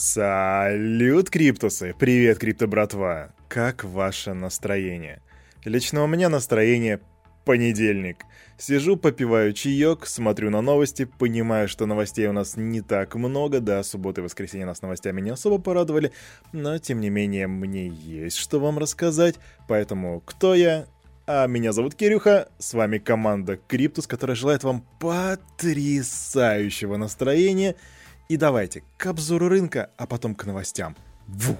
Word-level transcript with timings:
Салют, 0.00 1.28
Криптусы! 1.28 1.92
Привет, 1.98 2.38
Крипто 2.38 2.68
братва! 2.68 3.30
Как 3.48 3.82
ваше 3.82 4.32
настроение? 4.32 5.20
Лично 5.64 6.04
у 6.04 6.06
меня 6.06 6.28
настроение 6.28 7.00
понедельник. 7.44 8.18
Сижу, 8.58 8.96
попиваю 8.96 9.52
чаек, 9.54 10.06
смотрю 10.06 10.50
на 10.50 10.60
новости, 10.60 11.04
понимаю, 11.04 11.66
что 11.66 11.86
новостей 11.86 12.28
у 12.28 12.32
нас 12.32 12.56
не 12.56 12.80
так 12.80 13.16
много, 13.16 13.58
да, 13.58 13.82
суббота 13.82 14.20
и 14.20 14.24
воскресенье 14.24 14.66
нас 14.66 14.82
новостями 14.82 15.20
не 15.20 15.30
особо 15.30 15.58
порадовали, 15.58 16.12
но, 16.52 16.78
тем 16.78 17.00
не 17.00 17.10
менее, 17.10 17.48
мне 17.48 17.88
есть 17.88 18.36
что 18.36 18.60
вам 18.60 18.78
рассказать, 18.78 19.34
поэтому 19.66 20.20
кто 20.20 20.54
я? 20.54 20.86
А 21.26 21.48
меня 21.48 21.72
зовут 21.72 21.96
Кирюха, 21.96 22.46
с 22.60 22.72
вами 22.72 22.98
команда 22.98 23.56
Криптус, 23.56 24.06
которая 24.06 24.36
желает 24.36 24.62
вам 24.62 24.84
потрясающего 25.00 26.96
настроения– 26.96 27.74
и 28.28 28.36
давайте 28.36 28.82
к 28.96 29.06
обзору 29.06 29.48
рынка, 29.48 29.90
а 29.96 30.06
потом 30.06 30.34
к 30.34 30.44
новостям. 30.44 30.96
Ву! 31.26 31.56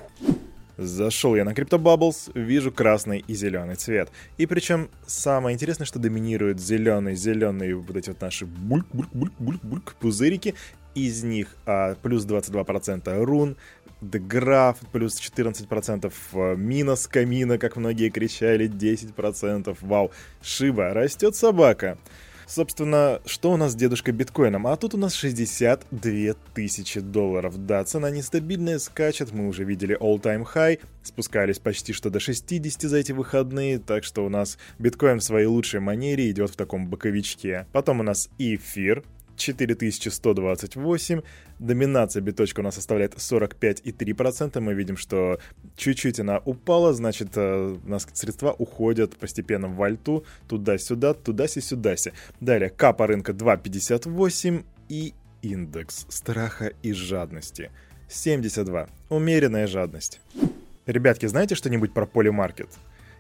Зашел 0.77 1.35
я 1.35 1.45
на 1.45 1.55
CryptoBubbles, 1.55 2.31
вижу 2.39 2.71
красный 2.71 3.25
и 3.27 3.35
зеленый 3.35 3.75
цвет. 3.75 4.11
И 4.37 4.47
причем 4.47 4.91
самое 5.07 5.55
интересное, 5.55 5.87
что 5.87 5.99
доминирует 5.99 6.61
зеленый, 6.61 7.17
зеленые 7.17 7.75
вот 7.75 7.97
эти 7.97 8.11
вот 8.11 8.21
наши 8.21 8.47
бульк, 8.47 8.87
бульк, 8.93 9.11
бульк, 9.13 9.33
бульк, 9.39 9.65
бульк, 9.65 9.95
пузырики. 9.95 10.55
Из 10.95 11.25
них 11.25 11.57
а, 11.67 11.97
плюс 11.97 12.25
22% 12.27 13.25
рун, 13.25 13.57
Деграф 14.01 14.79
плюс 14.93 15.19
14%, 15.19 16.13
а, 16.35 16.55
минус 16.55 17.09
камина, 17.09 17.59
как 17.59 17.75
многие 17.77 18.11
кричали, 18.11 18.69
10%. 18.69 19.77
Вау, 19.81 20.13
Шиба, 20.43 20.95
растет 20.95 21.35
собака. 21.35 21.99
Собственно, 22.49 23.21
что 23.27 23.53
у 23.53 23.59
нас 23.59 23.73
с 23.73 23.75
дедушкой 23.75 24.15
биткоином? 24.15 24.67
А 24.67 24.77
тут 24.79 24.95
у 24.95 24.97
нас 24.97 25.13
62 25.13 26.35
тысячи 26.55 27.01
долларов. 27.01 27.67
Да, 27.67 27.85
цена 27.85 28.09
нестабильная, 28.09 28.79
скачет, 28.79 29.33
мы 29.33 29.49
уже 29.49 29.65
видели 29.65 30.01
all-time 30.01 30.47
high, 30.55 30.81
спускались 31.03 31.59
почти 31.59 31.93
что 31.93 32.09
до 32.09 32.21
60 32.21 32.81
за 32.81 32.97
эти 32.97 33.13
выходные, 33.13 33.79
так 33.79 34.03
что 34.03 34.25
у 34.25 34.31
нас 34.31 34.57
биткоин 34.79 35.19
в 35.19 35.25
своей 35.25 35.47
лучшей 35.47 35.81
манере 35.81 36.31
идет 36.31 36.51
в 36.51 36.57
таком 36.57 36.89
боковичке. 36.89 37.67
Потом 37.73 38.01
у 38.01 38.03
нас 38.03 38.31
эфир, 38.39 39.05
4128. 39.39 41.23
Доминация 41.59 42.21
биточка 42.21 42.61
у 42.61 42.63
нас 42.63 42.75
составляет 42.75 43.15
45,3%. 43.15 44.61
Мы 44.61 44.75
видим, 44.75 44.97
что 44.97 45.39
чуть-чуть 45.77 46.21
она 46.21 46.39
упала, 46.45 46.93
значит, 46.93 47.31
э, 47.37 47.77
у 47.85 47.89
нас 47.89 48.07
средства 48.13 48.53
уходят 48.53 49.17
постепенно 49.17 49.69
в 49.69 49.83
альту, 49.83 50.25
туда-сюда, 50.49 51.15
туда-сюда. 51.15 51.95
Далее, 52.41 52.71
капа 52.71 53.07
рынка 53.07 53.33
2,58 53.33 54.65
и 54.89 55.15
индекс 55.43 56.07
страха 56.09 56.73
и 56.83 56.93
жадности 56.93 57.71
72. 58.09 58.89
Умеренная 59.09 59.67
жадность. 59.67 60.21
Ребятки, 60.87 61.27
знаете 61.27 61.55
что-нибудь 61.55 61.93
про 61.93 62.07
полимаркет? 62.07 62.69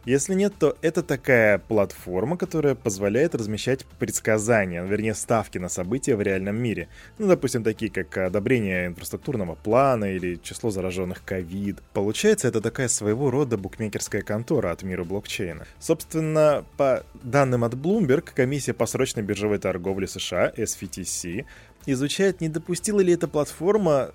Если 0.04 0.34
нет, 0.34 0.54
то 0.58 0.77
это 0.80 1.02
такая 1.02 1.58
платформа, 1.58 2.36
которая 2.36 2.74
позволяет 2.74 3.34
размещать 3.34 3.84
предсказания, 3.98 4.82
вернее 4.82 5.14
ставки 5.14 5.58
на 5.58 5.68
события 5.68 6.16
в 6.16 6.22
реальном 6.22 6.56
мире. 6.56 6.88
Ну, 7.18 7.27
допустим, 7.27 7.62
такие 7.62 7.91
как 7.91 8.16
одобрение 8.16 8.86
инфраструктурного 8.86 9.54
плана 9.54 10.06
или 10.06 10.36
число 10.42 10.70
зараженных 10.70 11.24
ковид. 11.24 11.82
Получается, 11.92 12.48
это 12.48 12.60
такая 12.60 12.88
своего 12.88 13.30
рода 13.30 13.58
букмекерская 13.58 14.22
контора 14.22 14.70
от 14.70 14.82
мира 14.82 15.04
блокчейна. 15.04 15.66
Собственно, 15.78 16.64
по 16.76 17.04
данным 17.22 17.64
от 17.64 17.74
Bloomberg, 17.74 18.30
комиссия 18.34 18.72
по 18.72 18.86
срочной 18.86 19.22
биржевой 19.22 19.58
торговле 19.58 20.06
США, 20.06 20.52
SFTC, 20.56 21.44
изучает, 21.86 22.41
не 22.41 22.48
допустила 22.48 23.00
ли 23.00 23.12
эта 23.12 23.28
платформа 23.28 24.12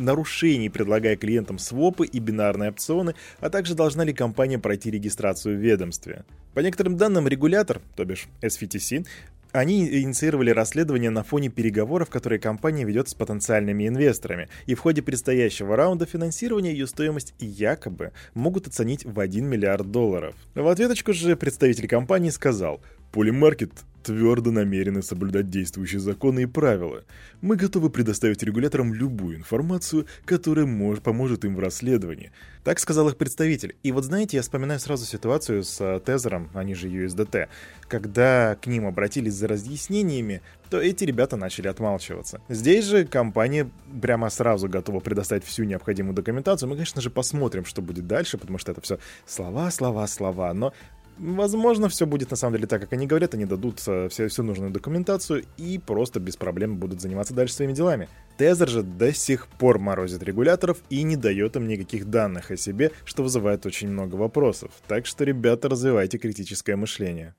нарушений, 0.00 0.68
предлагая 0.68 1.16
клиентам 1.16 1.58
свопы 1.58 2.06
и 2.06 2.18
бинарные 2.18 2.70
опционы, 2.70 3.14
а 3.40 3.50
также 3.50 3.74
должна 3.74 4.04
ли 4.04 4.12
компания 4.12 4.58
пройти 4.58 4.90
регистрацию 4.90 5.56
в 5.56 5.60
ведомстве. 5.60 6.24
По 6.54 6.60
некоторым 6.60 6.96
данным, 6.96 7.28
регулятор, 7.28 7.80
то 7.94 8.04
бишь 8.04 8.26
SFTC, 8.42 9.06
они 9.52 9.86
инициировали 10.02 10.50
расследование 10.50 11.10
на 11.10 11.24
фоне 11.24 11.48
переговоров, 11.48 12.08
которые 12.08 12.38
компания 12.38 12.84
ведет 12.84 13.08
с 13.08 13.14
потенциальными 13.14 13.88
инвесторами, 13.88 14.48
и 14.66 14.74
в 14.74 14.80
ходе 14.80 15.02
предстоящего 15.02 15.76
раунда 15.76 16.06
финансирования 16.06 16.72
ее 16.72 16.86
стоимость 16.86 17.34
якобы 17.38 18.12
могут 18.34 18.68
оценить 18.68 19.04
в 19.04 19.18
1 19.18 19.44
миллиард 19.44 19.90
долларов. 19.90 20.36
В 20.54 20.66
ответочку 20.68 21.12
же 21.12 21.36
представитель 21.36 21.88
компании 21.88 22.30
сказал, 22.30 22.80
Polymarket 23.12 23.72
твердо 24.02 24.50
намерены 24.50 25.02
соблюдать 25.02 25.50
действующие 25.50 26.00
законы 26.00 26.42
и 26.42 26.46
правила. 26.46 27.04
Мы 27.40 27.56
готовы 27.56 27.90
предоставить 27.90 28.42
регуляторам 28.42 28.94
любую 28.94 29.36
информацию, 29.36 30.06
которая 30.24 30.66
мож 30.66 31.00
поможет 31.00 31.44
им 31.44 31.56
в 31.56 31.60
расследовании. 31.60 32.32
Так 32.64 32.78
сказал 32.78 33.08
их 33.08 33.16
представитель. 33.16 33.76
И 33.82 33.92
вот 33.92 34.04
знаете, 34.04 34.36
я 34.36 34.42
вспоминаю 34.42 34.80
сразу 34.80 35.06
ситуацию 35.06 35.64
с 35.64 35.80
uh, 35.80 36.00
Тезером, 36.00 36.50
они 36.54 36.74
же 36.74 36.88
USDT. 36.88 37.48
Когда 37.88 38.56
к 38.60 38.66
ним 38.66 38.86
обратились 38.86 39.34
за 39.34 39.48
разъяснениями, 39.48 40.42
то 40.68 40.80
эти 40.80 41.04
ребята 41.04 41.36
начали 41.36 41.68
отмалчиваться. 41.68 42.40
Здесь 42.48 42.84
же 42.84 43.04
компания 43.04 43.70
прямо 44.00 44.30
сразу 44.30 44.68
готова 44.68 45.00
предоставить 45.00 45.44
всю 45.44 45.64
необходимую 45.64 46.14
документацию. 46.14 46.68
Мы, 46.68 46.76
конечно 46.76 47.00
же, 47.00 47.10
посмотрим, 47.10 47.64
что 47.64 47.82
будет 47.82 48.06
дальше, 48.06 48.38
потому 48.38 48.58
что 48.58 48.72
это 48.72 48.80
все 48.80 48.98
слова, 49.26 49.70
слова, 49.70 50.06
слова. 50.06 50.52
Но 50.54 50.72
Возможно, 51.20 51.90
все 51.90 52.06
будет 52.06 52.30
на 52.30 52.36
самом 52.36 52.54
деле 52.54 52.66
так, 52.66 52.80
как 52.80 52.94
они 52.94 53.06
говорят, 53.06 53.34
они 53.34 53.44
дадут 53.44 53.78
все, 53.78 54.08
всю 54.08 54.42
нужную 54.42 54.70
документацию 54.70 55.44
и 55.58 55.78
просто 55.78 56.18
без 56.18 56.38
проблем 56.38 56.78
будут 56.78 57.02
заниматься 57.02 57.34
дальше 57.34 57.52
своими 57.52 57.74
делами. 57.74 58.08
Тезер 58.38 58.70
же 58.70 58.82
до 58.82 59.12
сих 59.12 59.46
пор 59.46 59.78
морозит 59.78 60.22
регуляторов 60.22 60.78
и 60.88 61.02
не 61.02 61.16
дает 61.16 61.56
им 61.56 61.68
никаких 61.68 62.06
данных 62.06 62.50
о 62.50 62.56
себе, 62.56 62.92
что 63.04 63.22
вызывает 63.22 63.66
очень 63.66 63.88
много 63.88 64.14
вопросов. 64.14 64.70
Так 64.88 65.04
что, 65.04 65.24
ребята, 65.24 65.68
развивайте 65.68 66.16
критическое 66.16 66.74
мышление. 66.76 67.34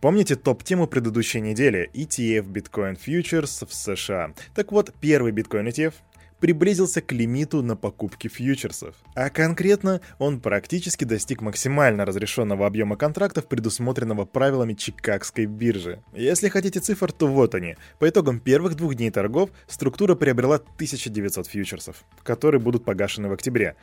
Помните 0.00 0.34
топ-тему 0.34 0.88
предыдущей 0.88 1.40
недели 1.40 1.90
ETF 1.94 2.48
Bitcoin 2.50 2.98
Futures 2.98 3.64
в 3.64 3.72
США? 3.72 4.34
Так 4.56 4.72
вот, 4.72 4.92
первый 5.00 5.30
Bitcoin 5.30 5.68
ETF 5.68 5.94
приблизился 6.44 7.00
к 7.00 7.10
лимиту 7.10 7.62
на 7.62 7.74
покупки 7.74 8.28
фьючерсов. 8.28 8.94
А 9.14 9.30
конкретно 9.30 10.02
он 10.18 10.40
практически 10.40 11.04
достиг 11.04 11.40
максимально 11.40 12.04
разрешенного 12.04 12.66
объема 12.66 12.96
контрактов, 12.96 13.48
предусмотренного 13.48 14.26
правилами 14.26 14.74
Чикагской 14.74 15.46
биржи. 15.46 16.02
Если 16.12 16.50
хотите 16.50 16.80
цифр, 16.80 17.12
то 17.12 17.28
вот 17.28 17.54
они. 17.54 17.76
По 17.98 18.06
итогам 18.06 18.40
первых 18.40 18.74
двух 18.74 18.94
дней 18.94 19.10
торгов 19.10 19.48
структура 19.66 20.16
приобрела 20.16 20.56
1900 20.56 21.46
фьючерсов, 21.46 22.04
которые 22.22 22.60
будут 22.60 22.84
погашены 22.84 23.30
в 23.30 23.32
октябре. 23.32 23.76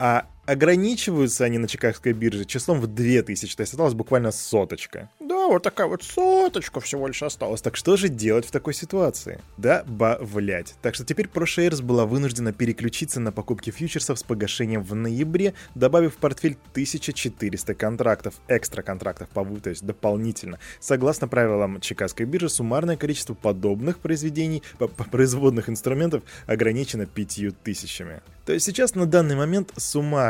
А 0.00 0.26
ограничиваются 0.46 1.44
они 1.44 1.58
на 1.58 1.68
Чикагской 1.68 2.12
бирже 2.12 2.44
числом 2.44 2.80
в 2.80 2.86
2000, 2.86 3.56
то 3.56 3.60
есть 3.60 3.72
осталось 3.72 3.94
буквально 3.94 4.32
соточка. 4.32 5.10
Да, 5.20 5.46
вот 5.46 5.62
такая 5.62 5.86
вот 5.86 6.02
соточка 6.02 6.80
всего 6.80 7.06
лишь 7.06 7.22
осталась. 7.22 7.62
Так 7.62 7.76
что 7.76 7.96
же 7.96 8.08
делать 8.08 8.46
в 8.46 8.50
такой 8.50 8.74
ситуации? 8.74 9.40
Добавлять. 9.56 10.74
Так 10.82 10.94
что 10.94 11.04
теперь 11.04 11.26
ProShares 11.26 11.82
была 11.82 12.06
вынуждена 12.06 12.52
переключиться 12.52 13.20
на 13.20 13.32
покупки 13.32 13.70
фьючерсов 13.70 14.18
с 14.18 14.22
погашением 14.22 14.82
в 14.82 14.94
ноябре, 14.94 15.54
добавив 15.74 16.14
в 16.14 16.18
портфель 16.18 16.56
1400 16.72 17.74
контрактов, 17.74 18.34
экстра 18.48 18.82
контрактов, 18.82 19.28
то 19.32 19.70
есть 19.70 19.84
дополнительно. 19.84 20.58
Согласно 20.80 21.28
правилам 21.28 21.80
Чикагской 21.80 22.26
биржи, 22.26 22.48
суммарное 22.48 22.96
количество 22.96 23.34
подобных 23.34 23.98
произведений, 23.98 24.62
производных 25.10 25.68
инструментов 25.68 26.22
ограничено 26.46 27.06
5000. 27.06 28.22
То 28.46 28.54
есть 28.54 28.66
сейчас 28.66 28.94
на 28.94 29.06
данный 29.06 29.36
момент 29.36 29.72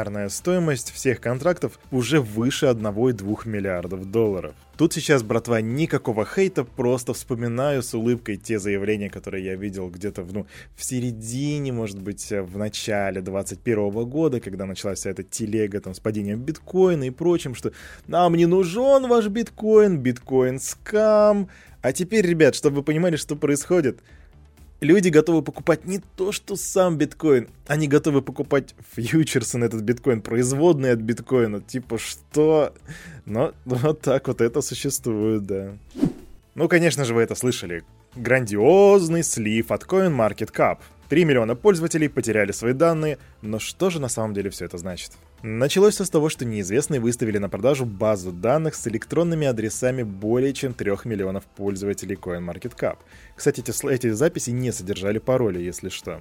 суммарная 0.00 0.30
стоимость 0.30 0.92
всех 0.92 1.20
контрактов 1.20 1.78
уже 1.90 2.22
выше 2.22 2.66
1,2 2.66 3.46
миллиардов 3.46 4.10
долларов. 4.10 4.54
Тут 4.78 4.94
сейчас, 4.94 5.22
братва, 5.22 5.60
никакого 5.60 6.24
хейта, 6.24 6.64
просто 6.64 7.12
вспоминаю 7.12 7.82
с 7.82 7.92
улыбкой 7.92 8.38
те 8.38 8.58
заявления, 8.58 9.10
которые 9.10 9.44
я 9.44 9.56
видел 9.56 9.90
где-то 9.90 10.26
ну, 10.32 10.46
в 10.74 10.84
середине, 10.84 11.70
может 11.72 12.00
быть, 12.00 12.30
в 12.30 12.56
начале 12.56 13.20
2021 13.20 14.08
года, 14.08 14.40
когда 14.40 14.64
началась 14.64 15.00
вся 15.00 15.10
эта 15.10 15.22
телега 15.22 15.80
там, 15.80 15.94
с 15.94 16.00
падением 16.00 16.40
биткоина 16.40 17.04
и 17.04 17.10
прочим, 17.10 17.54
что 17.54 17.72
нам 18.06 18.36
не 18.36 18.46
нужен 18.46 19.06
ваш 19.06 19.26
биткоин, 19.28 19.98
биткоин 19.98 20.58
скам. 20.60 21.48
А 21.82 21.92
теперь, 21.92 22.26
ребят, 22.26 22.54
чтобы 22.54 22.76
вы 22.76 22.82
понимали, 22.84 23.16
что 23.16 23.36
происходит– 23.36 23.98
люди 24.80 25.08
готовы 25.08 25.42
покупать 25.42 25.84
не 25.86 26.00
то, 26.16 26.32
что 26.32 26.56
сам 26.56 26.96
биткоин, 26.96 27.48
они 27.66 27.88
готовы 27.88 28.22
покупать 28.22 28.74
фьючерсы 28.94 29.58
на 29.58 29.64
этот 29.64 29.82
биткоин, 29.82 30.22
производные 30.22 30.92
от 30.92 31.00
биткоина. 31.00 31.60
Типа 31.60 31.98
что? 31.98 32.74
Но 33.24 33.52
вот 33.64 34.00
так 34.00 34.28
вот 34.28 34.40
это 34.40 34.60
существует, 34.60 35.46
да. 35.46 35.72
Ну, 36.54 36.68
конечно 36.68 37.04
же, 37.04 37.14
вы 37.14 37.22
это 37.22 37.34
слышали. 37.34 37.84
Грандиозный 38.16 39.22
слив 39.22 39.70
от 39.70 39.84
CoinMarketCap. 39.84 40.78
3 41.08 41.24
миллиона 41.24 41.56
пользователей 41.56 42.08
потеряли 42.08 42.52
свои 42.52 42.72
данные, 42.72 43.18
но 43.42 43.58
что 43.58 43.90
же 43.90 44.00
на 44.00 44.08
самом 44.08 44.32
деле 44.32 44.50
все 44.50 44.64
это 44.64 44.78
значит? 44.78 45.12
Началось 45.42 45.94
все 45.94 46.04
с 46.04 46.10
того, 46.10 46.28
что 46.28 46.44
неизвестные 46.44 47.00
выставили 47.00 47.38
на 47.38 47.48
продажу 47.48 47.86
базу 47.86 48.30
данных 48.30 48.74
с 48.74 48.86
электронными 48.86 49.46
адресами 49.46 50.02
более 50.02 50.52
чем 50.52 50.74
3 50.74 50.90
миллионов 51.04 51.44
пользователей 51.44 52.16
CoinMarketCap. 52.16 52.98
Кстати, 53.36 53.60
эти, 53.60 53.90
эти 53.90 54.10
записи 54.10 54.50
не 54.50 54.70
содержали 54.70 55.18
пароли, 55.18 55.58
если 55.58 55.88
что. 55.88 56.20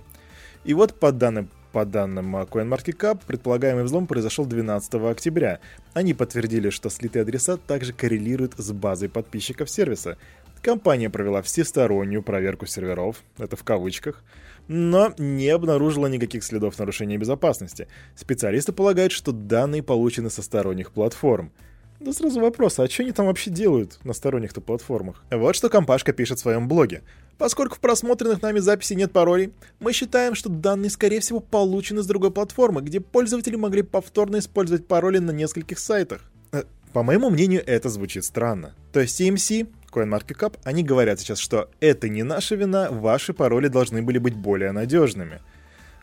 И 0.64 0.74
вот 0.74 0.98
по 0.98 1.12
данным 1.12 1.50
по 1.74 1.86
данным 1.86 2.36
CoinMarketCap, 2.36 3.22
предполагаемый 3.28 3.84
взлом 3.84 4.08
произошел 4.08 4.46
12 4.46 4.94
октября. 4.96 5.60
Они 5.94 6.14
подтвердили, 6.14 6.70
что 6.70 6.90
слитые 6.90 7.24
адреса 7.24 7.58
также 7.58 7.92
коррелируют 7.92 8.54
с 8.58 8.72
базой 8.72 9.10
подписчиков 9.10 9.70
сервиса. 9.70 10.18
Компания 10.62 11.10
провела 11.10 11.42
всестороннюю 11.42 12.24
проверку 12.24 12.66
серверов, 12.66 13.18
это 13.38 13.56
в 13.56 13.64
кавычках, 13.64 14.24
но 14.70 15.14
не 15.18 15.50
обнаружила 15.50 16.08
никаких 16.08 16.44
следов 16.44 16.78
нарушения 16.78 17.18
безопасности. 17.18 17.88
Специалисты 18.16 18.72
полагают, 18.72 19.12
что 19.12 19.32
данные 19.34 19.84
получены 19.84 20.30
со 20.30 20.42
сторонних 20.44 20.92
платформ. 20.92 21.52
Да 22.00 22.14
сразу 22.14 22.40
вопрос, 22.40 22.80
а 22.80 22.88
что 22.88 23.04
они 23.04 23.12
там 23.12 23.26
вообще 23.26 23.50
делают 23.50 24.00
на 24.06 24.14
сторонних-то 24.14 24.62
платформах? 24.62 25.22
Вот 25.32 25.56
что 25.56 25.70
компашка 25.70 26.14
пишет 26.14 26.38
в 26.38 26.42
своем 26.42 26.70
блоге. 26.70 27.02
Поскольку 27.38 27.76
в 27.76 27.80
просмотренных 27.80 28.42
нами 28.42 28.60
записи 28.60 28.94
нет 28.94 29.12
паролей, 29.12 29.52
мы 29.80 29.92
считаем, 29.92 30.36
что 30.36 30.50
данные, 30.50 30.92
скорее 30.92 31.20
всего, 31.20 31.40
получены 31.40 32.04
с 32.04 32.06
другой 32.06 32.32
платформы, 32.32 32.82
где 32.82 33.02
пользователи 33.02 33.56
могли 33.56 33.82
повторно 33.82 34.38
использовать 34.38 34.88
пароли 34.88 35.18
на 35.18 35.32
нескольких 35.32 35.80
сайтах. 35.80 36.22
Э, 36.52 36.64
по 36.94 37.02
моему 37.04 37.30
мнению, 37.30 37.64
это 37.66 37.90
звучит 37.90 38.24
странно. 38.24 38.76
То 38.94 39.00
есть 39.00 39.20
CMC 39.20 39.68
CoinMarketCap, 39.92 40.60
они 40.64 40.84
говорят 40.84 41.20
сейчас, 41.20 41.40
что 41.40 41.70
это 41.80 42.10
не 42.10 42.24
наша 42.24 42.56
вина, 42.56 42.90
ваши 42.92 43.34
пароли 43.34 43.68
должны 43.68 44.02
были 44.02 44.18
быть 44.18 44.36
более 44.36 44.72
надежными. 44.72 45.42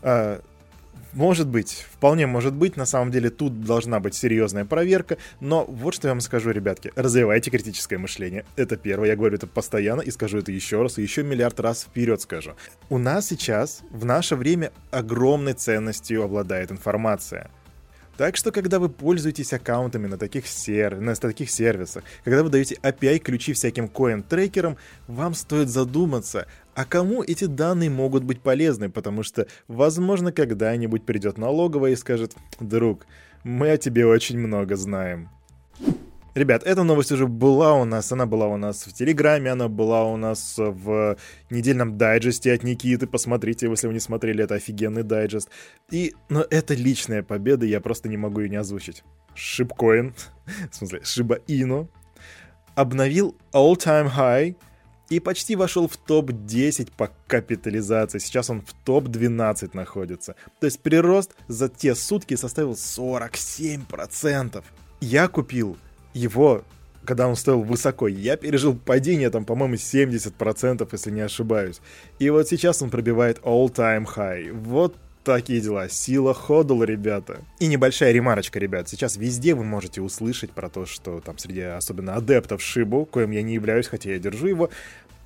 А, 0.03 0.41
может 1.17 1.49
быть, 1.49 1.87
вполне 1.91 2.27
может 2.27 2.53
быть, 2.53 2.77
на 2.77 2.85
самом 2.85 3.11
деле 3.11 3.31
тут 3.31 3.65
должна 3.65 4.00
быть 4.00 4.15
серьезная 4.15 4.67
проверка, 4.67 5.17
но 5.41 5.65
вот 5.65 5.94
что 5.94 6.09
я 6.09 6.12
вам 6.12 6.21
скажу, 6.21 6.50
ребятки, 6.50 6.93
развивайте 6.94 7.50
критическое 7.50 7.97
мышление. 7.97 8.44
Это 8.55 8.77
первое, 8.77 9.09
я 9.09 9.17
говорю 9.17 9.37
это 9.37 9.47
постоянно 9.47 10.03
и 10.03 10.11
скажу 10.11 10.38
это 10.38 10.53
еще 10.53 10.83
раз, 10.83 10.99
и 10.99 11.03
еще 11.03 11.23
миллиард 11.23 11.59
раз 11.59 11.85
вперед 11.85 12.21
скажу. 12.21 12.55
У 12.91 12.99
нас 12.99 13.29
сейчас, 13.29 13.81
в 13.91 14.05
наше 14.05 14.37
время, 14.37 14.73
огромной 14.91 15.55
ценностью 15.55 16.23
обладает 16.23 16.71
информация. 16.71 17.50
Так 18.17 18.37
что, 18.37 18.51
когда 18.51 18.79
вы 18.79 18.89
пользуетесь 18.89 19.53
аккаунтами 19.53 20.07
на 20.07 20.17
таких, 20.17 20.47
сер... 20.47 21.01
на 21.01 21.15
таких 21.15 21.51
сервисах, 21.51 22.03
когда 22.25 22.43
вы 22.43 22.49
даете 22.49 22.77
API-ключи 22.83 23.53
всяким 23.53 23.89
коин-трекерам, 23.89 24.79
вам 25.07 25.35
стоит 25.35 25.69
задуматься, 25.69 26.47
а 26.75 26.85
кому 26.85 27.23
эти 27.23 27.45
данные 27.45 27.91
могут 27.91 28.25
быть 28.25 28.41
полезны, 28.41 28.89
потому 28.89 29.23
что, 29.23 29.47
возможно, 29.69 30.33
когда-нибудь 30.33 31.05
придет 31.05 31.37
налоговая 31.37 31.93
и 31.93 31.97
скажет 31.97 32.35
«Друг, 32.59 33.07
мы 33.45 33.71
о 33.71 33.77
тебе 33.77 34.07
очень 34.07 34.39
много 34.39 34.77
знаем». 34.77 35.29
Ребят, 36.37 36.65
эта 36.67 36.83
новость 36.83 37.12
уже 37.12 37.27
была 37.27 37.73
у 37.73 37.87
нас, 37.87 38.12
она 38.12 38.27
была 38.27 38.47
у 38.47 38.59
нас 38.59 38.87
в 38.87 38.93
Телеграме, 38.93 39.53
она 39.53 39.69
была 39.69 40.05
у 40.05 40.19
нас 40.19 40.56
в 40.59 41.17
недельном 41.49 41.97
дайджесте 41.97 42.53
от 42.53 42.62
Никиты, 42.62 43.06
посмотрите, 43.06 43.71
если 43.71 43.87
вы 43.87 43.94
не 43.94 44.00
смотрели, 44.00 44.44
это 44.44 44.56
офигенный 44.56 45.03
дайджест. 45.03 45.49
И, 45.91 46.15
но 46.29 46.44
это 46.50 46.75
личная 46.75 47.23
победа, 47.23 47.65
я 47.65 47.81
просто 47.81 48.11
не 48.11 48.19
могу 48.19 48.41
ее 48.41 48.50
не 48.50 48.56
озвучить. 48.56 49.03
Шипкоин, 49.35 50.15
в 50.71 50.77
смысле, 50.77 51.00
Шиба 51.05 51.38
Ину, 51.47 51.88
обновил 52.75 53.35
all-time 53.55 54.11
high 54.15 54.56
и 55.09 55.21
почти 55.21 55.56
вошел 55.56 55.88
в 55.88 55.97
топ-10 55.97 56.93
по 56.99 57.11
капитализации. 57.29 58.19
Сейчас 58.19 58.50
он 58.50 58.61
в 58.61 58.75
топ-12 58.85 59.71
находится. 59.73 60.37
То 60.61 60.67
есть 60.67 60.81
прирост 60.81 61.35
за 61.49 61.71
те 61.71 61.94
сутки 61.94 62.37
составил 62.37 62.73
47%. 62.73 64.62
Я 65.00 65.29
купил 65.29 65.79
его, 66.17 66.65
когда 67.05 67.29
он 67.29 67.37
стоил 67.37 67.63
высоко, 67.63 68.09
я 68.09 68.37
пережил 68.37 68.75
падение 68.75 69.31
там, 69.31 69.45
по-моему, 69.45 69.75
70%, 69.75 70.89
если 70.91 71.11
не 71.11 71.21
ошибаюсь. 71.21 71.81
И 72.19 72.31
вот 72.31 72.49
сейчас 72.49 72.83
он 72.83 72.91
пробивает 72.91 73.39
all-time 73.43 74.07
high. 74.17 74.53
Вот 74.53 74.97
такие 75.25 75.61
дела. 75.61 75.89
Сила 75.89 76.33
ходл, 76.33 76.83
ребята. 76.83 77.41
И 77.59 77.67
небольшая 77.67 78.13
ремарочка, 78.13 78.59
ребят. 78.59 78.89
Сейчас 78.89 79.17
везде 79.17 79.55
вы 79.55 79.65
можете 79.65 80.01
услышать 80.01 80.53
про 80.53 80.69
то, 80.69 80.87
что 80.87 81.21
там 81.21 81.37
среди 81.39 81.63
особенно 81.63 82.15
адептов 82.15 82.62
Шибу, 82.62 83.05
коим 83.05 83.33
я 83.33 83.43
не 83.43 83.55
являюсь, 83.55 83.89
хотя 83.89 84.11
я 84.11 84.19
держу 84.19 84.47
его, 84.47 84.71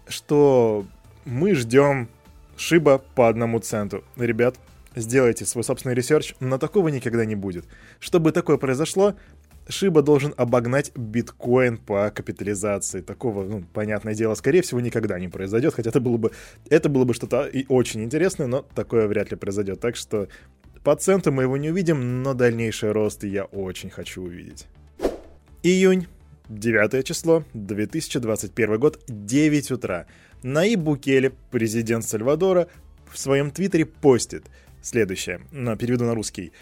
что 0.08 0.86
мы 1.24 1.54
ждем 1.54 2.08
Шиба 2.56 3.02
по 3.14 3.28
одному 3.28 3.58
центу. 3.58 4.02
Ребят, 4.16 4.56
сделайте 4.96 5.44
свой 5.44 5.64
собственный 5.64 5.94
research, 5.94 6.34
но 6.40 6.58
такого 6.58 6.88
никогда 6.88 7.24
не 7.24 7.34
будет. 7.34 7.66
Чтобы 7.98 8.32
такое 8.32 8.56
произошло, 8.56 9.14
Шиба 9.68 10.02
должен 10.02 10.34
обогнать 10.36 10.92
биткоин 10.96 11.78
по 11.78 12.10
капитализации. 12.10 13.00
Такого, 13.00 13.44
ну, 13.44 13.64
понятное 13.72 14.14
дело, 14.14 14.34
скорее 14.34 14.62
всего, 14.62 14.80
никогда 14.80 15.18
не 15.18 15.28
произойдет, 15.28 15.74
хотя 15.74 15.90
это 15.90 16.00
было 16.00 16.16
бы, 16.16 16.32
это 16.68 16.88
было 16.88 17.04
бы 17.04 17.14
что-то 17.14 17.46
и 17.46 17.66
очень 17.68 18.02
интересное, 18.02 18.46
но 18.46 18.62
такое 18.74 19.06
вряд 19.06 19.30
ли 19.30 19.36
произойдет. 19.36 19.80
Так 19.80 19.96
что 19.96 20.28
по 20.82 20.96
центу 20.96 21.30
мы 21.30 21.44
его 21.44 21.56
не 21.56 21.70
увидим, 21.70 22.22
но 22.22 22.34
дальнейший 22.34 22.92
рост 22.92 23.22
я 23.24 23.44
очень 23.44 23.90
хочу 23.90 24.22
увидеть. 24.22 24.66
Июнь, 25.62 26.06
9 26.48 27.06
число, 27.06 27.44
2021 27.54 28.78
год, 28.78 28.98
9 29.06 29.70
утра. 29.70 30.06
Наиб 30.42 30.80
Букеле, 30.80 31.32
президент 31.50 32.04
Сальвадора, 32.04 32.66
в 33.10 33.18
своем 33.18 33.50
твиттере 33.50 33.84
постит 33.84 34.44
следующее, 34.82 35.40
переведу 35.50 36.04
на 36.04 36.14
русский. 36.14 36.52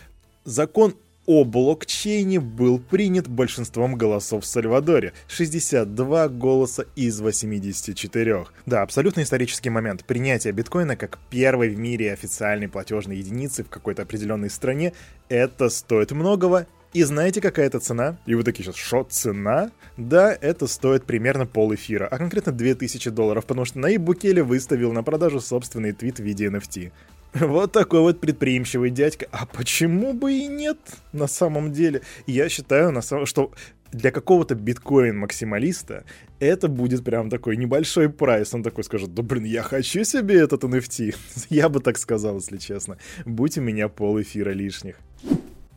Закон 0.45 0.95
о 1.29 1.45
блокчейне 1.45 2.41
был 2.41 2.79
принят 2.79 3.29
большинством 3.29 3.97
голосов 3.97 4.45
в 4.45 4.47
Сальвадоре. 4.47 5.13
62 5.29 6.29
голоса 6.31 6.87
из 6.97 7.21
84. 7.21 8.47
Да, 8.65 8.81
абсолютно 8.81 9.21
исторический 9.21 9.69
момент. 9.69 10.07
Принятие 10.07 10.55
биткоина 10.55 10.97
как 10.97 11.19
первой 11.29 11.69
в 11.69 11.79
мире 11.79 12.15
официальной 12.15 12.69
платежной 12.69 13.19
единицы 13.19 13.63
в 13.63 13.69
какой-то 13.69 14.03
определенной 14.03 14.49
стране, 14.49 14.95
это 15.29 15.69
стоит 15.69 16.13
многого 16.13 16.67
и 16.95 17.03
знаете, 17.03 17.43
какая 17.43 17.67
это 17.67 17.81
цена? 17.81 18.17
И 18.25 18.35
вы 18.35 18.43
такие 18.43 18.65
сейчас, 18.65 18.77
что, 18.77 19.05
цена? 19.05 19.71
Да, 19.99 20.33
это 20.33 20.67
стоит 20.67 21.05
примерно 21.05 21.45
пол 21.45 21.75
эфира, 21.75 22.07
а 22.07 22.17
конкретно 22.17 22.51
2000 22.51 23.11
долларов, 23.11 23.45
потому 23.45 23.67
что 23.67 23.79
Наиб 23.79 24.01
Букеле 24.01 24.43
выставил 24.43 24.95
на 24.95 25.03
продажу 25.03 25.41
собственный 25.41 25.93
твит 25.93 26.19
в 26.19 26.23
виде 26.23 26.47
NFT. 26.47 26.91
Вот 27.41 27.73
такой 27.73 28.01
вот 28.01 28.21
предприимчивый 28.21 28.91
дядька. 28.91 29.27
А 29.31 29.47
почему 29.47 30.13
бы 30.13 30.33
и 30.33 30.47
нет 30.47 30.79
на 31.13 31.27
самом 31.27 31.73
деле? 31.73 32.03
Я 32.27 32.49
считаю, 32.49 32.91
на 32.91 33.03
самом, 33.03 33.27
что 33.27 33.53
для 33.93 34.11
какого-то 34.11 34.55
биткоин-максималиста 34.55 36.05
это 36.41 36.69
будет 36.69 37.05
прям 37.05 37.31
такой 37.31 37.57
небольшой 37.57 38.09
прайс. 38.09 38.55
Он 38.55 38.63
такой 38.63 38.85
скажет, 38.85 39.15
да 39.15 39.23
блин, 39.23 39.45
я 39.45 39.63
хочу 39.63 40.05
себе 40.05 40.41
этот 40.41 40.65
NFT. 40.65 41.15
я 41.51 41.69
бы 41.69 41.81
так 41.81 41.99
сказал, 41.99 42.37
если 42.37 42.59
честно. 42.59 42.99
Будь 43.25 43.59
у 43.59 43.63
меня 43.63 43.89
пол 43.89 44.21
эфира 44.21 44.51
лишних. 44.51 44.97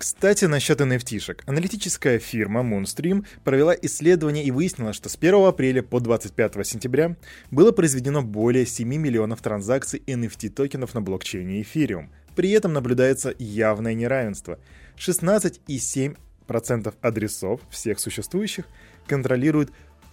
Кстати, 0.02 0.46
насчет 0.46 0.82
NFT-шек. 0.82 1.44
Аналитическая 1.46 2.18
фирма 2.18 2.62
Moonstream 2.62 3.24
провела 3.44 3.76
исследование 3.84 4.44
и 4.44 4.50
выяснила, 4.50 4.94
что 4.94 5.10
с 5.10 5.16
1 5.16 5.46
апреля 5.46 5.84
по 5.84 6.00
25 6.00 6.66
сентября 6.66 7.16
было 7.52 7.72
произведено 7.72 8.24
более 8.24 8.66
7 8.66 8.88
миллионов 8.88 9.44
транзакций 9.44 10.02
NFT-токенов 10.08 10.96
на 10.96 11.04
блокчейне 11.04 11.62
Ethereum. 11.62 12.10
При 12.36 12.50
этом 12.50 12.74
наблюдается 12.74 13.36
явное 13.38 13.94
неравенство. 13.94 14.58
16,7% 14.98 16.96
адресов 17.00 17.62
всех 17.70 18.00
существующих 18.00 18.66
контролируют 19.06 19.72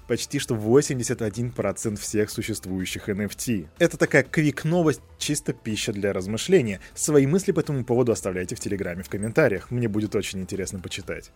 почти 0.08 0.40
что 0.40 0.56
81% 0.56 1.96
всех 1.96 2.30
существующих 2.30 3.08
NFT. 3.08 3.68
Это 3.78 3.96
такая 3.96 4.24
квик-новость, 4.24 5.02
чисто 5.18 5.52
пища 5.52 5.92
для 5.92 6.12
размышления. 6.12 6.80
Свои 6.94 7.26
мысли 7.26 7.52
по 7.52 7.60
этому 7.60 7.84
поводу 7.84 8.10
оставляйте 8.10 8.56
в 8.56 8.60
Телеграме 8.60 9.04
в 9.04 9.08
комментариях, 9.08 9.70
мне 9.70 9.86
будет 9.86 10.16
очень 10.16 10.40
интересно 10.40 10.80
почитать. 10.80 11.30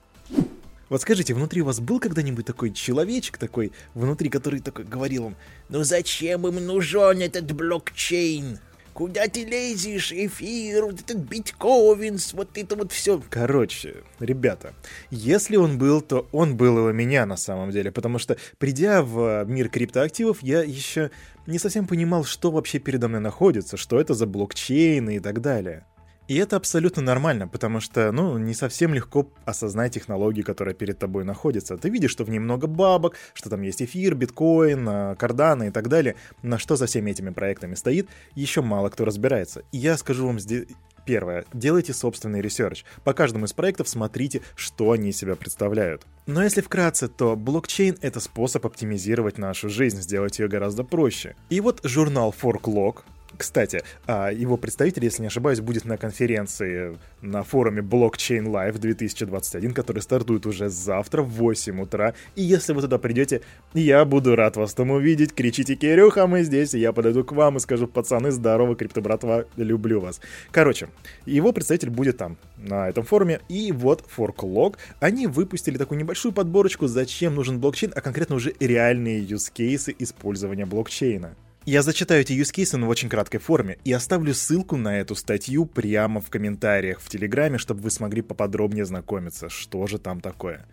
Вот 0.88 1.00
скажите, 1.00 1.32
внутри 1.32 1.62
у 1.62 1.66
вас 1.66 1.80
был 1.80 2.00
когда-нибудь 2.00 2.44
такой 2.44 2.72
человечек 2.72 3.38
такой, 3.38 3.72
внутри, 3.94 4.28
который 4.28 4.60
такой 4.60 4.84
говорил 4.84 5.24
вам, 5.24 5.36
ну 5.68 5.84
зачем 5.84 6.46
им 6.46 6.66
нужен 6.66 7.20
этот 7.20 7.52
блокчейн? 7.52 8.58
Куда 8.94 9.26
ты 9.26 9.44
лезешь, 9.44 10.12
эфир, 10.12 10.84
вот 10.84 11.00
этот 11.00 11.16
биткоинс, 11.16 12.34
вот 12.34 12.58
это 12.58 12.76
вот 12.76 12.92
все. 12.92 13.22
Короче, 13.30 13.96
ребята, 14.20 14.74
если 15.10 15.56
он 15.56 15.78
был, 15.78 16.02
то 16.02 16.28
он 16.30 16.56
был 16.56 16.76
у 16.76 16.92
меня 16.92 17.24
на 17.24 17.36
самом 17.36 17.70
деле, 17.70 17.90
потому 17.90 18.18
что, 18.18 18.36
придя 18.58 19.02
в 19.02 19.44
мир 19.44 19.70
криптоактивов, 19.70 20.42
я 20.42 20.62
еще 20.62 21.10
не 21.46 21.58
совсем 21.58 21.86
понимал, 21.86 22.24
что 22.24 22.50
вообще 22.50 22.78
передо 22.78 23.08
мной 23.08 23.20
находится, 23.20 23.78
что 23.78 23.98
это 23.98 24.12
за 24.12 24.26
блокчейны 24.26 25.16
и 25.16 25.20
так 25.20 25.40
далее. 25.40 25.86
И 26.28 26.36
это 26.36 26.56
абсолютно 26.56 27.02
нормально, 27.02 27.48
потому 27.48 27.80
что, 27.80 28.12
ну, 28.12 28.38
не 28.38 28.54
совсем 28.54 28.94
легко 28.94 29.28
осознать 29.44 29.94
технологию, 29.94 30.44
которая 30.44 30.74
перед 30.74 30.98
тобой 30.98 31.24
находится. 31.24 31.76
Ты 31.76 31.90
видишь, 31.90 32.12
что 32.12 32.24
в 32.24 32.30
ней 32.30 32.38
много 32.38 32.66
бабок, 32.66 33.16
что 33.34 33.50
там 33.50 33.62
есть 33.62 33.82
эфир, 33.82 34.14
биткоин, 34.14 34.88
а, 34.88 35.14
Кардано 35.16 35.68
и 35.68 35.70
так 35.70 35.88
далее. 35.88 36.14
Но 36.42 36.58
что 36.58 36.76
за 36.76 36.86
всеми 36.86 37.10
этими 37.10 37.30
проектами 37.30 37.74
стоит, 37.74 38.08
еще 38.34 38.62
мало 38.62 38.88
кто 38.88 39.04
разбирается. 39.04 39.62
И 39.72 39.78
я 39.78 39.96
скажу 39.96 40.26
вам 40.26 40.38
здесь... 40.38 40.66
Первое. 41.04 41.44
Делайте 41.52 41.92
собственный 41.92 42.40
research. 42.40 42.84
По 43.02 43.12
каждому 43.12 43.46
из 43.46 43.52
проектов 43.52 43.88
смотрите, 43.88 44.40
что 44.54 44.92
они 44.92 45.08
из 45.08 45.16
себя 45.16 45.34
представляют. 45.34 46.06
Но 46.26 46.44
если 46.44 46.60
вкратце, 46.60 47.08
то 47.08 47.34
блокчейн— 47.34 47.96
это 48.02 48.20
способ 48.20 48.64
оптимизировать 48.64 49.36
нашу 49.36 49.68
жизнь, 49.68 50.00
сделать 50.00 50.38
ее 50.38 50.46
гораздо 50.46 50.84
проще. 50.84 51.34
И 51.50 51.60
вот 51.60 51.80
журнал 51.82 52.32
Forklog 52.40 52.98
Кстати, 53.36 53.82
а, 54.06 54.30
его 54.30 54.56
представитель, 54.56 55.04
если 55.04 55.22
не 55.22 55.28
ошибаюсь, 55.28 55.60
будет 55.60 55.84
на 55.84 55.96
конференции 55.96 56.96
на 57.22 57.42
форуме 57.42 57.82
Blockchain 57.82 58.44
Live 58.44 58.78
2021, 58.78 59.72
который 59.72 60.00
стартует 60.00 60.46
уже 60.46 60.68
завтра 60.68 61.22
в 61.22 61.30
8 61.30 61.80
утра. 61.80 62.14
И 62.34 62.42
если 62.42 62.72
вы 62.72 62.82
туда 62.82 62.98
придете, 62.98 63.40
я 63.74 64.04
буду 64.04 64.36
рад 64.36 64.56
вас 64.56 64.74
там 64.74 64.90
увидеть. 64.90 65.34
Кричите, 65.34 65.76
Кирюха, 65.76 66.26
мы 66.26 66.42
здесь, 66.42 66.74
и 66.74 66.78
я 66.78 66.92
подойду 66.92 67.24
к 67.24 67.32
вам 67.32 67.56
и 67.56 67.60
скажу, 67.60 67.86
пацаны, 67.86 68.30
здорово, 68.30 68.74
крипто-братва, 68.74 69.46
люблю 69.56 70.00
вас. 70.00 70.20
Короче, 70.50 70.88
его 71.26 71.52
представитель 71.52 71.90
будет 71.90 72.18
там, 72.18 72.36
на 72.58 72.88
этом 72.88 73.04
форуме. 73.04 73.40
И 73.48 73.72
вот 73.72 74.04
ForkLog, 74.16 74.76
они 75.00 75.26
выпустили 75.26 75.78
такую 75.78 75.98
небольшую 75.98 76.32
подборочку, 76.32 76.86
зачем 76.86 77.34
нужен 77.34 77.60
блокчейн, 77.60 77.92
а 77.94 78.00
конкретно 78.00 78.36
уже 78.36 78.54
реальные 78.60 79.22
use 79.22 79.52
cases 79.54 79.94
использования 79.98 80.66
блокчейна. 80.66 81.34
Я 81.64 81.82
зачитаю 81.82 82.22
эти 82.22 82.32
cases, 82.32 82.76
но 82.76 82.86
в 82.86 82.90
очень 82.90 83.08
краткой 83.08 83.38
форме, 83.38 83.78
и 83.84 83.92
оставлю 83.92 84.34
ссылку 84.34 84.76
на 84.76 84.98
эту 84.98 85.14
статью 85.14 85.64
прямо 85.64 86.20
в 86.20 86.28
комментариях 86.28 87.00
в 87.00 87.08
Телеграме, 87.08 87.56
чтобы 87.58 87.82
вы 87.82 87.90
смогли 87.90 88.20
поподробнее 88.20 88.84
знакомиться, 88.84 89.48
что 89.48 89.86
же 89.86 89.98
там 90.00 90.20
такое. 90.20 90.66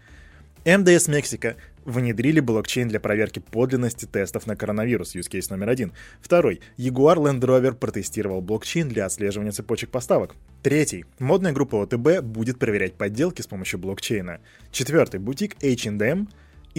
МДС 0.65 1.08
Мексика 1.08 1.58
внедрили 1.86 2.39
блокчейн 2.39 2.88
для 2.88 3.00
проверки 3.00 3.38
подлинности 3.38 4.05
тестов 4.05 4.48
на 4.48 4.55
коронавирус, 4.55 5.15
use 5.15 5.29
case 5.29 5.46
номер 5.51 5.69
один. 5.69 5.93
Второй. 6.22 6.60
Jaguar 6.77 7.17
Land 7.17 7.41
Rover 7.41 7.74
протестировал 7.74 8.41
блокчейн 8.41 8.89
для 8.89 9.05
отслеживания 9.05 9.51
цепочек 9.51 9.91
поставок. 9.91 10.36
Третий. 10.63 11.05
Модная 11.19 11.53
группа 11.53 11.84
ОТБ 11.84 12.22
будет 12.24 12.58
проверять 12.58 12.96
подделки 12.96 13.43
с 13.43 13.48
помощью 13.48 13.79
блокчейна. 13.79 14.39
Четвертый. 14.72 15.19
Бутик 15.19 15.55
H&M 15.63 16.27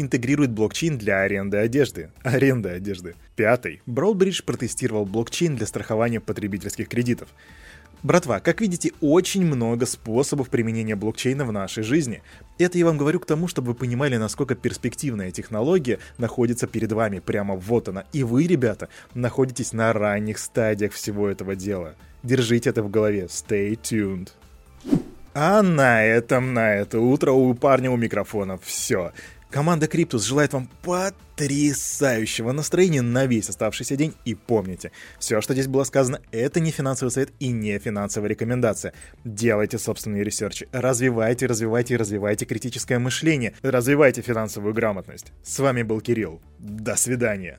интегрирует 0.01 0.51
блокчейн 0.51 0.99
для 0.99 1.21
аренды 1.21 1.59
одежды. 1.59 2.11
Аренда 2.23 2.73
одежды. 2.73 3.15
Пятый. 3.37 3.83
Broadbridge 3.87 4.45
протестировал 4.45 5.05
блокчейн 5.05 5.57
для 5.57 5.67
страхования 5.67 6.21
потребительских 6.21 6.89
кредитов. 6.89 7.29
Братва, 8.03 8.41
как 8.41 8.63
видите, 8.63 8.93
очень 9.03 9.45
много 9.45 9.85
способов 9.85 10.49
применения 10.49 10.97
блокчейна 10.97 11.45
в 11.45 11.53
нашей 11.53 11.83
жизни. 11.83 12.23
Это 12.59 12.79
я 12.79 12.87
вам 12.87 12.97
говорю 12.97 13.21
к 13.21 13.27
тому, 13.27 13.47
чтобы 13.47 13.69
вы 13.69 13.75
понимали, 13.75 14.17
насколько 14.17 14.55
перспективная 14.55 15.31
технология 15.33 15.99
находится 16.17 16.67
перед 16.67 16.93
вами, 16.93 17.19
прямо 17.19 17.57
вот 17.57 17.89
она. 17.89 18.05
И 18.13 18.23
вы, 18.23 18.47
ребята, 18.47 18.89
находитесь 19.15 19.75
на 19.75 19.93
ранних 19.93 20.39
стадиях 20.39 20.93
всего 20.93 21.29
этого 21.29 21.55
дела. 21.55 21.95
Держите 22.23 22.71
это 22.71 22.83
в 22.83 22.91
голове. 22.91 23.27
Stay 23.27 23.79
tuned. 23.79 24.31
А 25.35 25.63
на 25.63 26.03
этом, 26.03 26.55
на 26.55 26.75
это 26.75 27.01
утро 27.01 27.33
у 27.33 27.55
парня 27.55 27.91
у 27.91 27.97
микрофона 27.97 28.59
все. 28.59 29.13
Команда 29.51 29.89
Криптус 29.89 30.25
желает 30.25 30.53
вам 30.53 30.69
потрясающего 30.83 32.53
настроения 32.53 33.03
на 33.03 33.27
весь 33.27 33.49
оставшийся 33.49 33.97
день. 33.97 34.15
И 34.25 34.35
помните, 34.35 34.93
все, 35.19 35.41
что 35.41 35.55
здесь 35.55 35.67
было 35.67 35.83
сказано, 35.83 36.21
это 36.31 36.61
не 36.61 36.71
финансовый 36.71 37.11
совет 37.11 37.31
и 37.41 37.49
не 37.49 37.77
финансовая 37.81 38.31
рекомендация. 38.31 38.93
Делайте 39.25 39.79
собственные 39.79 40.23
ресерчи, 40.23 40.69
развивайте, 40.71 41.47
развивайте 41.47 41.95
и 41.95 41.97
развивайте 41.97 42.45
критическое 42.45 43.01
мышление, 43.01 43.55
развивайте 43.63 44.23
финансовую 44.23 44.73
грамотность. 44.73 45.33
С 45.43 45.59
вами 45.59 45.83
был 45.83 46.01
Кирилл. 46.01 46.41
До 46.61 46.95
свидания. 46.95 47.59